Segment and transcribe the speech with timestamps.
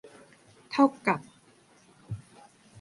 [0.71, 1.19] เท่ากับ